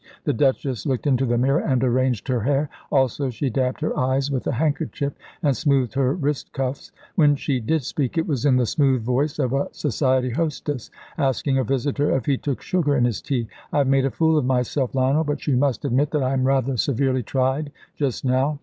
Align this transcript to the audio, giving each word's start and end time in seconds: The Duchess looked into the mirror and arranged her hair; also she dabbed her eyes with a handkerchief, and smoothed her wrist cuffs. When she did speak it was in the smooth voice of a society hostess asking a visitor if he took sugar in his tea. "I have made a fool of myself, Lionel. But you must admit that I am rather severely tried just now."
The 0.23 0.33
Duchess 0.33 0.87
looked 0.87 1.05
into 1.05 1.27
the 1.27 1.37
mirror 1.37 1.59
and 1.59 1.83
arranged 1.83 2.27
her 2.27 2.39
hair; 2.41 2.71
also 2.91 3.29
she 3.29 3.51
dabbed 3.51 3.81
her 3.81 3.95
eyes 3.95 4.31
with 4.31 4.47
a 4.47 4.53
handkerchief, 4.53 5.13
and 5.43 5.55
smoothed 5.55 5.93
her 5.93 6.15
wrist 6.15 6.51
cuffs. 6.53 6.91
When 7.13 7.35
she 7.35 7.59
did 7.59 7.83
speak 7.83 8.17
it 8.17 8.25
was 8.25 8.43
in 8.43 8.57
the 8.57 8.65
smooth 8.65 9.03
voice 9.03 9.37
of 9.37 9.53
a 9.53 9.67
society 9.73 10.31
hostess 10.31 10.89
asking 11.19 11.59
a 11.59 11.63
visitor 11.63 12.15
if 12.15 12.25
he 12.25 12.35
took 12.35 12.63
sugar 12.63 12.95
in 12.95 13.05
his 13.05 13.21
tea. 13.21 13.47
"I 13.71 13.77
have 13.77 13.87
made 13.87 14.05
a 14.05 14.09
fool 14.09 14.39
of 14.39 14.45
myself, 14.45 14.95
Lionel. 14.95 15.23
But 15.23 15.45
you 15.45 15.55
must 15.55 15.85
admit 15.85 16.09
that 16.13 16.23
I 16.23 16.33
am 16.33 16.45
rather 16.47 16.77
severely 16.77 17.21
tried 17.21 17.71
just 17.95 18.25
now." 18.25 18.59